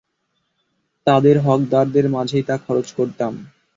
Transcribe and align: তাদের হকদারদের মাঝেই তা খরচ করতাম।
তাদের 1.07 1.35
হকদারদের 1.39 2.05
মাঝেই 2.09 2.43
তা 2.43 2.55
খরচ 2.57 2.87
করতাম। 2.97 3.33